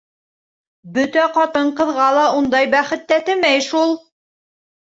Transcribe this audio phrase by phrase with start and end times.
[0.95, 3.97] Бөтә ҡатын-ҡыҙға ла ундай бәхет тәтемәй шул.